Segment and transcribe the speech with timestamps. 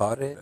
[0.00, 0.36] تار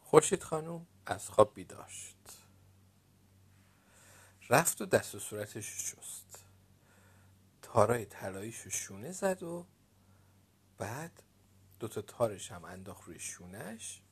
[0.00, 2.16] خورشید خانم از خواب بیداشت.
[4.50, 6.44] رفت و دست و صورتش شست.
[7.62, 9.66] تارای طلاییشو شونه زد و
[10.78, 11.22] بعد
[11.80, 14.02] دوتا تارش هم انداخت روی شونش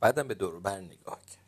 [0.00, 1.39] بعدم به دور بر نگاه کرد.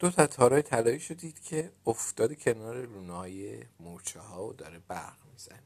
[0.00, 5.18] دو تا تارای طلایی دید که افتاده کنار لونه های مورچه ها و داره برق
[5.32, 5.62] می‌زنه.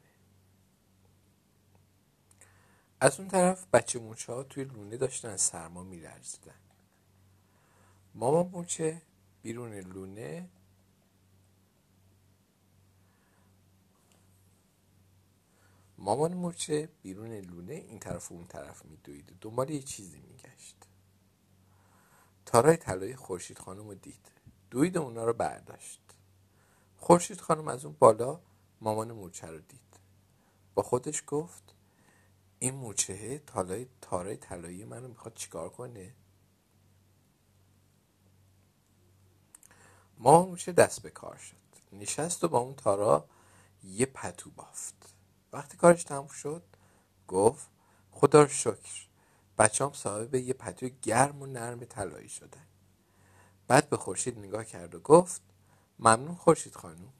[3.01, 6.59] از اون طرف بچه مورچه ها توی لونه داشتن از سرما میلرزیدن.
[8.15, 9.01] مامان مورچه
[9.41, 10.49] بیرون لونه
[15.97, 20.75] مامان مورچه بیرون لونه این طرف و اون طرف میدوید دنبال یه چیزی میگشت.
[22.45, 24.31] تارای طلای خورشید خانم رو دید.
[24.71, 26.01] دوید اونا رو برداشت.
[26.97, 28.41] خورشید خانم از اون بالا
[28.81, 29.99] مامان مورچه رو دید.
[30.75, 31.75] با خودش گفت
[32.59, 36.15] این مورچه تالای تارای طلایی منو می‌خواد چیکار کنه؟
[40.17, 41.55] مامان مورچه دست به کار شد.
[41.93, 43.29] نشست و با اون تارا
[43.83, 45.15] یه پتو بافت.
[45.53, 46.63] وقتی کارش تموم شد
[47.27, 47.69] گفت
[48.11, 49.07] خدا رو شکر.
[49.57, 52.65] بچه هم صاحب یه پتوی گرم و نرم طلایی شدن.
[53.67, 55.41] بعد به خورشید نگاه کرد و گفت
[55.99, 57.13] ممنون خورشید خانم.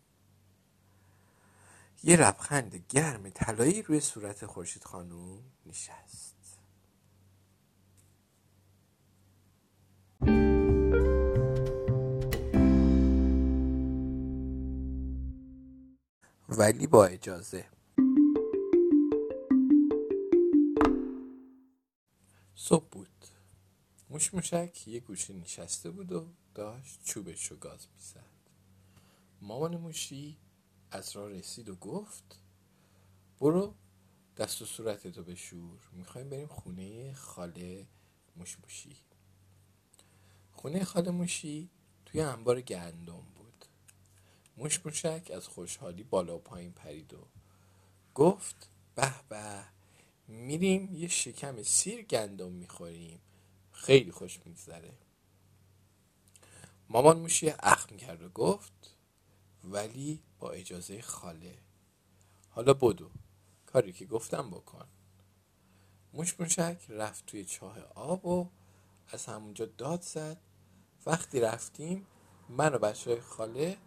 [2.04, 6.36] یه لبخند گرم طلایی روی صورت خورشید خانم نشست.
[16.50, 17.75] ولی با اجازه.
[24.26, 28.26] موش موشک یه گوشه نشسته بود و داشت چوبش رو گاز می‌زد.
[29.42, 30.38] مامان موشی
[30.92, 32.40] از راه رسید و گفت
[33.40, 33.74] برو
[34.38, 37.88] دست و صورتتو بشور می‌خوایم بریم خونه خاله
[38.36, 38.96] موش موشی.
[40.52, 41.70] خونه خاله موشی
[42.06, 43.66] توی انبار گندم بود.
[44.58, 47.28] موش موشک از خوشحالی بالا و پایین پرید و
[48.16, 49.64] گفت به به
[50.28, 53.20] میریم یه شکم سیر گندم می‌خوریم.
[53.76, 54.94] خیلی خوش میگذره.
[56.90, 58.96] مامان موشی اخم کرد و گفت
[59.64, 61.58] ولی با اجازه خاله.
[62.50, 63.10] حالا بدو
[63.66, 64.86] کاری که گفتم بکن.
[66.14, 68.50] موش موشک رفت توی چاه آب و
[69.08, 70.38] از همونجا داد زد.
[71.06, 72.08] وقتی رفتیم
[72.50, 73.78] من و بچه خاله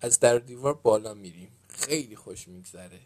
[0.00, 1.52] از در دیوار بالا میریم.
[1.68, 3.00] خیلی خوش میگذره.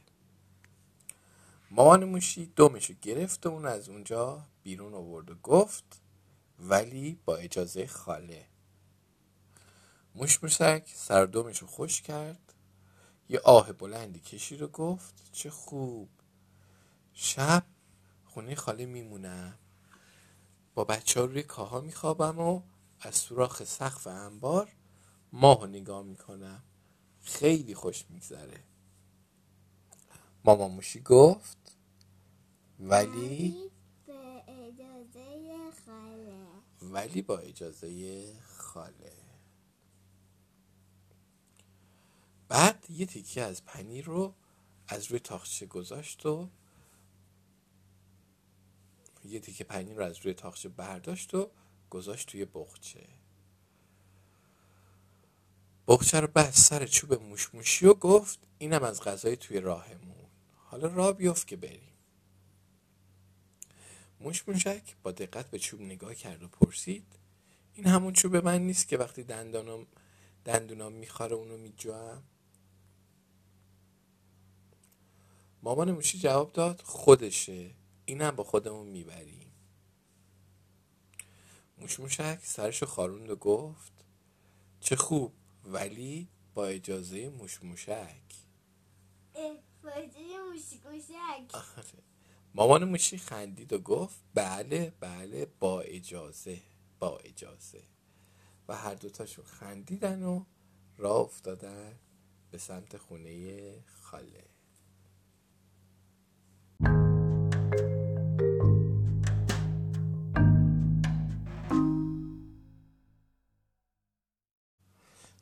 [1.71, 6.01] مامان موشی دومشو گرفت و اون از اونجا بیرون آورد و گفت
[6.59, 8.47] ولی با اجازه خاله.
[10.15, 12.55] موش موشک سر دومشو خوش کرد.
[13.29, 16.09] یه آه بلندی کشید و گفت چه خوب.
[17.13, 17.67] شب
[18.25, 19.59] خونه خاله میمونم
[20.75, 22.63] با بچه روی کاها میخوابم و
[23.01, 24.73] از سوراخ سقف انبار
[25.33, 26.63] ماه نگاه می‌کنم.
[27.21, 28.65] خیلی خوش میگذره.
[30.45, 31.77] مامان موشی گفت
[32.81, 33.71] ولی
[36.97, 39.13] ولی با اجازه خاله.
[42.49, 44.35] بعد یه تیکه از پنیر رو
[44.89, 46.49] از روی تاخچه گذاشت و
[49.25, 51.51] یه تیکه پنیر رو از روی تاخچه برداشت و
[51.91, 53.09] گذاشت توی بخچه
[55.89, 60.27] بخچه رو بست سر چوب موشموشی و گفت اینم از غذای توی راهمون.
[60.57, 61.96] حالا راه بیفت که بریم.
[64.21, 67.07] موش موشک با دقت به چوب نگاه کرد و پرسید
[67.75, 69.87] این همون چوب من نیست که وقتی دندانم
[70.45, 72.23] دندونام میخواره اونو میجوام
[75.63, 77.71] مامان موشی جواب داد خودشه
[78.05, 79.53] اینم با خودمون می‌بریم.
[81.79, 83.93] موش موشک سرشو خاروند و گفت
[84.81, 85.33] چه خوب
[85.65, 88.23] ولی با اجازه موش موشک.
[91.55, 92.16] آره.
[92.59, 96.63] مامان موشی خندید و گفت بله بله با اجازه
[96.99, 97.83] با اجازه.
[98.69, 100.45] و هر دوتاشون خندیدن و
[100.99, 101.99] راه افتادن
[102.51, 104.45] به سمت خونه خاله.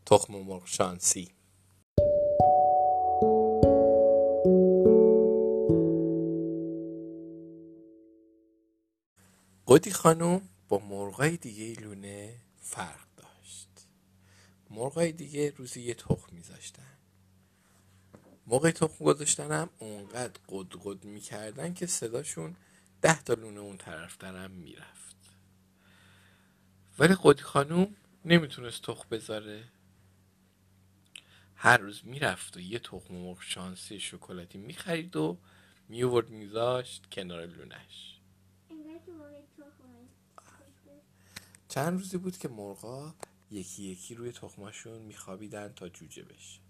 [0.06, 1.32] تخم مرغ شانسی.
[9.66, 13.86] قدی خانم با مرغای دیگه لونه فرق داشت.
[14.70, 16.98] مرغای دیگه روزی یه تخم میذاشتن.
[18.46, 22.56] موقع تخم گذاشتن هم اونقدر قد قد می‌کردن که صداشون
[23.02, 25.16] ده تا لونه اون طرف درم می‌رفت.
[26.98, 29.64] ولی قدی خانوم نمی‌تونست تخم بذاره.
[31.54, 35.38] هر روز می‌رفت و یه تخم مرغ شانسی شکلاتی می‌خرید و
[35.88, 38.13] میورد میذاشت کنار لونش.
[41.74, 43.14] چند روزی بود که مرغا
[43.50, 46.60] یکی یکی روی تخماشون میخوابیدن تا جوجه بشه.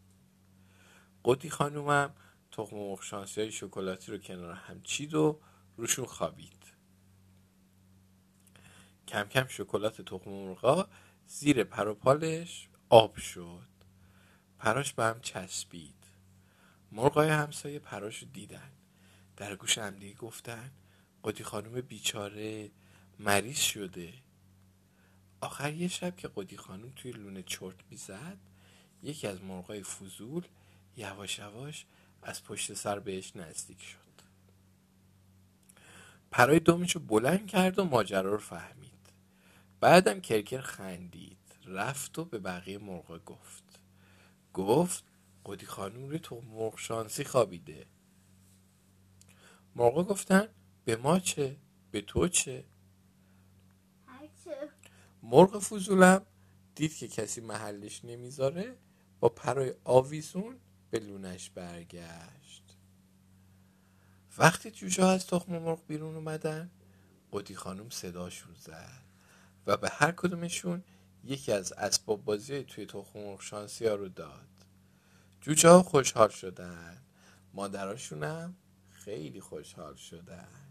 [1.25, 2.15] قدی خانومم
[2.53, 5.41] تخم مرغ شانسی های شکلاتی رو کنار هم چید و
[5.77, 6.63] روشون خوابید.
[9.09, 10.89] کم کم شکلات تخم مرغا
[11.27, 13.69] زیر پر و پالش آب شد.
[14.59, 16.05] پراش به هم چسبید.
[16.93, 18.71] مرغای همسایه پراش رو دیدن.
[19.37, 20.71] در گوش همدیگه گفتن
[21.25, 22.71] قدی خانم بیچاره
[23.19, 24.13] مریض شده.
[25.45, 28.39] آخر یه شب که قدی خانم توی لونه چرت می‌زد
[29.03, 30.45] یکی از مرغای فضول
[30.97, 31.87] یواش یواش
[32.23, 33.99] از پشت سر بهش نزدیک شد.
[36.31, 39.13] پرای دومش رو بلند کرد و ماجرا رو فهمید.
[39.81, 43.81] بعدم کرکر خندید رفت و به بقیه مرغا گفت.
[44.55, 45.05] گفت
[45.45, 47.87] قدی خانوم روی تو مرغ شانسی خوابیده.
[49.77, 50.49] مرغا گفتن
[50.85, 51.57] به ما چه؟
[51.91, 52.65] به تو چه.
[55.25, 56.27] مرغ فضولم.
[56.75, 58.77] دید که کسی محلش نمی‌ذاره
[59.21, 60.61] با پرای آویزون
[60.91, 62.77] به لونش برگشت.
[64.39, 66.71] وقتی جوجه از تخم مرغ بیرون اومدن
[67.33, 69.05] قدی خانم صداشون زد
[69.67, 70.85] و به هر کدومشون
[71.25, 74.49] یکی از اسباب بازی توی تخم مرغ شانسی ها رو داد.
[75.41, 77.03] جوجه ها خوشحال شدن.
[77.55, 78.57] مادراشونم
[78.91, 80.64] خیلی خوشحال شدن.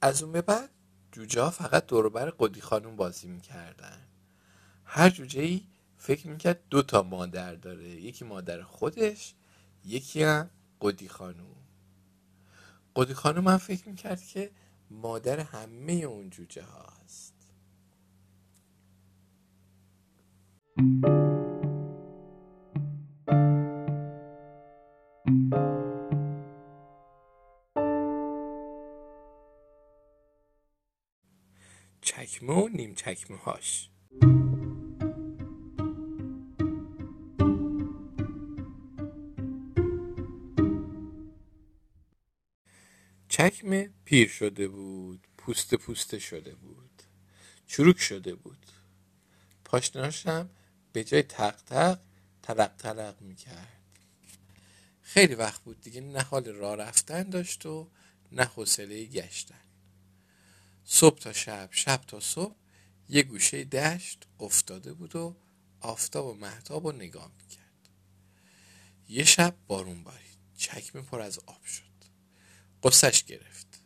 [0.00, 0.70] از اون به بعد
[1.12, 3.98] جوجه ها فقط دوربر قدی خانوم بازی می‌کردن.
[4.84, 5.62] هر جوجه ای
[5.96, 7.88] فکر می‌کرد دو تا مادر داره.
[7.88, 9.34] یکی مادر خودش
[9.84, 10.50] یکی هم
[10.80, 11.56] قدی خانوم
[12.96, 14.50] قدی خانوم هم فکر می‌کرد که
[14.90, 17.34] مادر همه اون جوجه هاست
[32.76, 33.90] نیم چکمه هاش
[43.28, 47.02] چکمه پیر شده بود پوست پوسته شده بود
[47.66, 48.66] چروک شده بود.
[49.64, 50.50] پاشناش هم
[50.92, 51.98] به جای تق تق
[52.42, 53.72] تلق تلق می‌کرد.
[55.02, 57.88] خیلی وقت بود دیگه نه حال راه رفتن داشت و
[58.32, 59.60] نه حوصله گشتن.
[60.84, 62.54] صبح تا شب شب تا صبح
[63.08, 65.36] یه گوشه دشت افتاده بود و
[65.80, 67.88] آفتاب و محتاب رو نگاه می‌کرد.
[69.08, 70.36] یه شب بارون بارید.
[70.56, 71.82] چکمه پر از آب شد.
[72.82, 73.82] قصش گرفت.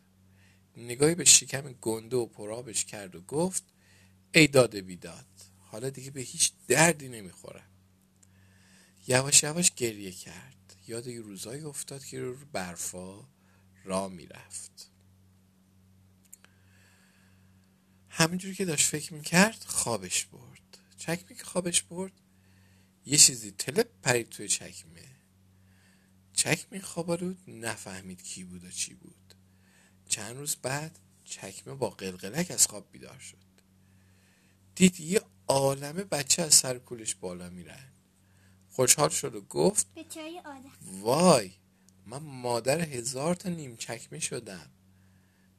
[0.77, 3.63] نگاهی به شکم گنده و پرابش کرد و گفت
[4.33, 5.25] ای داده بیداد
[5.59, 7.69] حالا دیگه به هیچ دردی نمی‌خورم
[9.07, 10.75] یواش یواش گریه کرد.
[10.87, 13.27] یاد یه روزایی افتاد که رو برفا
[13.83, 14.91] را می‌رفت.
[18.13, 20.77] همینجوری که داشت فکر می‌کرد خوابش برد.
[20.97, 22.11] چکمه که خوابش برد.
[23.05, 25.05] یه چیزی تلپ پرید توی چکمه.
[26.33, 29.35] چکمه خوابالود نفهمید کی بود و چی بود.
[30.09, 33.37] چند روز بعد چکمه با قلقلک از خواب بیدار شد.
[34.75, 37.91] دید یه عالمه بچه از سر کولش بالا میرن.
[38.69, 39.87] خوشحال شد و گفت
[40.81, 41.51] وای
[42.05, 44.69] من مادر هزار تا نیم چکمه شدم.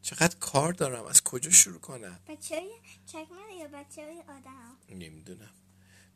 [0.03, 2.71] چقدر کار دارم از کجا شروع کنم؟ بچه های
[3.07, 5.55] چکمه یا بچه های آدم؟ نمی‌دونم.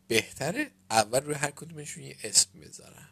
[0.08, 3.10] بهتره اول روی هر کدومشون یه اسم بذارم.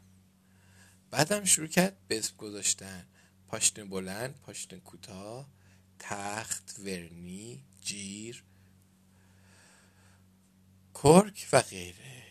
[1.10, 3.06] بعدم شروع کرد به اسم گذاشتن.
[3.48, 5.48] پاشنه بلند پاشنه کوتاه
[5.98, 8.44] تخت ورنی جیر
[10.94, 12.24] کرک و غیره.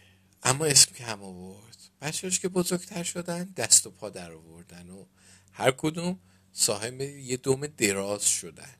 [0.43, 1.77] اما اسم که هم آورد.
[2.01, 5.05] بچهاش که بزرگتر شدن دست و پا در آوردن و
[5.51, 6.19] هر کدوم
[6.53, 8.75] صاحب یه دوم دراز شدن.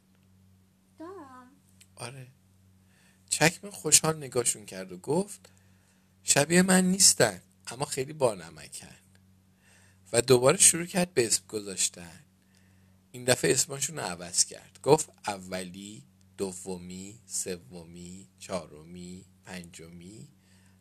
[1.00, 1.52] دام
[1.96, 2.28] آره.
[3.30, 5.50] چکمه خوشحال نگاهشون کرد و گفت
[6.24, 8.96] شبیه من نیستن اما خیلی بانمکن.
[10.14, 12.20] و دوباره شروع کرد به اسم گذاشتن.
[13.12, 14.80] این دفعه اسمشون رو عوض کرد.
[14.84, 16.04] گفت اولی
[16.38, 20.28] دومی سومی چهارمی پنجمی.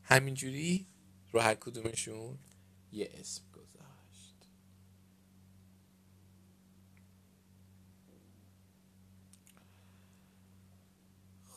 [0.02, 0.86] همینجوری
[1.32, 2.38] رو هر کدومشون
[2.92, 3.81] یه اسم گذاشت.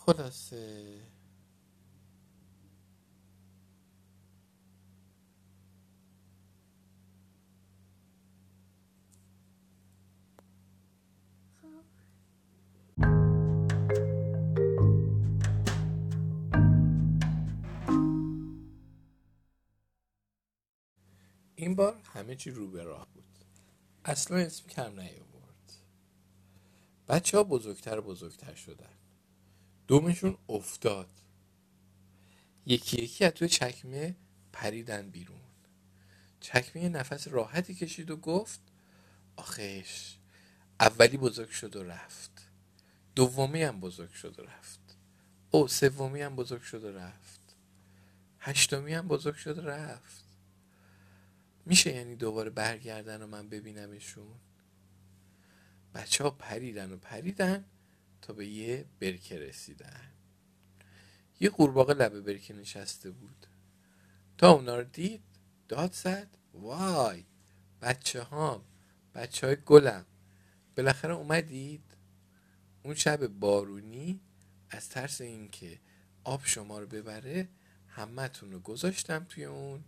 [0.06, 1.02] خلاصه.
[21.56, 23.24] این بار همه چی رو به راه بود.
[24.06, 25.74] اصلا اسم کم نیاورد.
[27.08, 29.05] بچه ها بزرگتر بزرگتر شدن.
[29.88, 31.10] دومشون افتاد.
[32.65, 34.15] یکی یکی از توی چکمه
[34.54, 35.42] پریدن بیرون.
[36.39, 38.60] چکمه یه نفس راحتی کشید و گفت
[39.36, 40.15] آخش
[40.80, 42.50] اولی بزرگ شد و رفت.
[43.15, 44.98] دومی هم بزرگ شد و رفت.
[45.51, 47.56] او سومی هم بزرگ شد و رفت.
[48.39, 50.25] هشتمی هم بزرگ شد و رفت.
[51.65, 54.36] میشه یعنی دوباره برگردن و من ببینمشون؟
[55.94, 57.65] بچه ها پریدن و پریدن.
[58.25, 60.12] تا به یه برکه رسیدن.
[61.39, 63.48] یه قورباغه لبه برکه نشسته بود.
[64.38, 65.24] تا اونا رو دید
[65.67, 67.25] داد زد وای
[67.82, 68.65] بچه هام
[69.15, 70.05] بچه های گلم.
[70.77, 71.84] بالاخره اومدید.
[72.84, 74.20] اون شب بارونی
[74.70, 75.79] از ترس اینکه
[76.24, 77.50] آب شما رو ببره
[77.88, 79.84] همتون رو گذاشتم توی اون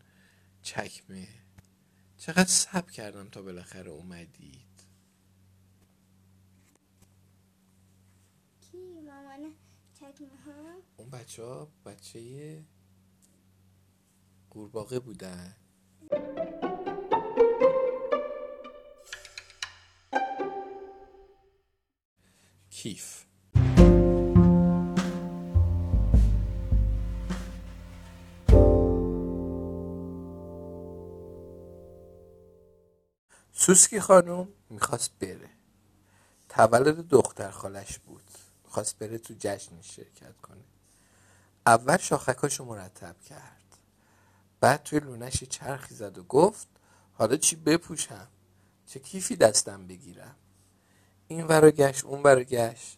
[0.61, 1.27] چکمه.
[2.17, 4.67] چقدر صبر کردم تا بالاخره اومدید
[8.71, 9.53] کی مامان
[10.07, 12.63] ها اون بچه ها بچه
[14.49, 15.55] قورباغه بودن.
[22.69, 23.25] کیف.
[33.51, 35.49] سوسکی خانم می‌خواست بره.
[36.49, 38.23] تولد دختر خالش بود.
[38.67, 40.63] می‌خواست بره تو جشن شرکت کنه.
[41.65, 43.77] اول شاخکاشو مرتب کرد.
[44.59, 46.67] بعد توی لونش چرخی زد و گفت
[47.13, 48.27] حالا چی بپوشم؟
[48.87, 50.35] چه کیفی دستم بگیرم؟
[51.27, 52.97] این ور گشت اون ور گشت.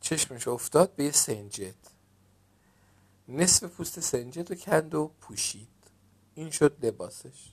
[0.00, 1.74] چشمش افتاد به یه سنجد.
[3.28, 5.68] نصف پوست سنجد رو کند و پوشید.
[6.34, 7.52] این شد لباسش.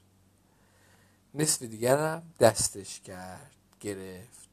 [1.34, 4.50] نصف دیگرم دستش کرد گرفت.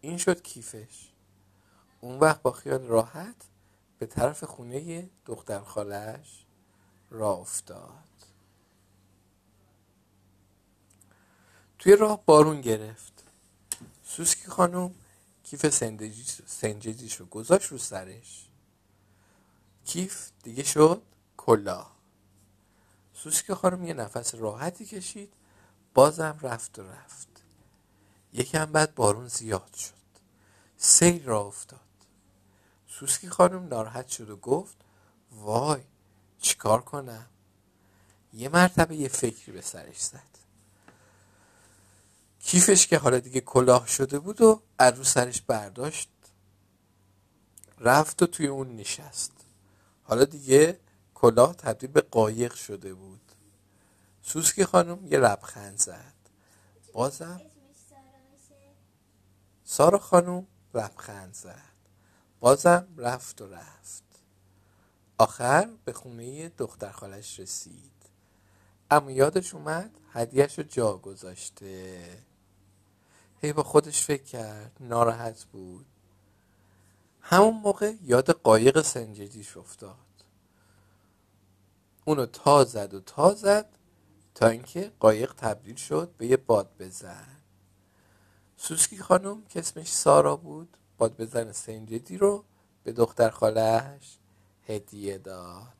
[0.00, 1.08] این شد کیفش.
[2.00, 3.36] اون وقت با خیال راحت
[3.98, 6.46] به طرف خونه دختر خالش
[7.10, 8.06] راه افتاد.
[11.78, 13.24] توی راه بارون گرفت.
[14.04, 14.94] سوسکی خانم
[15.42, 15.68] کیف
[16.46, 18.48] سنجدیش رو گذاشت رو سرش.
[19.84, 21.02] کیف دیگه شد
[21.36, 21.96] کلاه.
[23.14, 25.32] سوسکی خانم یه نفس راحتی کشید
[25.94, 27.28] بازم رفت و رفت.
[28.32, 29.94] یکم بعد بارون زیاد شد.
[30.76, 31.85] سیل را افتاد.
[33.00, 34.76] سوسکی خانم ناراحت شد و گفت
[35.32, 35.80] وای
[36.40, 37.26] چیکار کنم؟
[38.32, 40.38] یه مرتبه یه فکری به سرش زد.
[42.40, 46.08] کیفش که حالا دیگه کلاه شده بود و از رو سرش برداشت
[47.78, 49.32] رفت و توی اون نشست.
[50.02, 50.80] حالا دیگه
[51.14, 53.32] کلاه تبدیل به قایق شده بود.
[54.22, 56.14] سوسکی خانم یه لبخند زد.
[56.92, 57.40] بازم
[59.64, 61.75] سارا خانم لبخند زد.
[62.46, 64.04] بازم رفت و رفت.
[65.18, 67.92] آخر به خونه دختر خالش رسید.
[68.90, 72.22] اما یادش اومد هدیهش رو جا گذاشته.
[73.42, 75.86] هی با خودش فکر کرد ناراحت بود.
[77.20, 79.96] همون موقع یاد قایق سنجدیش افتاد.
[82.04, 83.68] اونو تا زد و تا زد
[84.34, 87.36] تا اینکه قایق تبدیل شد به یه باد بزن.
[88.56, 92.44] سوسکی خانم که اسمش سارا بود باد بزن سنجدی رو
[92.84, 94.18] به دختر خالش
[94.68, 95.76] هدیه داد.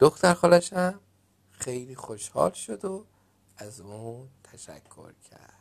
[0.00, 1.00] دختر خالش هم
[1.52, 3.06] خیلی خوشحال شد و
[3.58, 5.55] از اون تشکر کرد.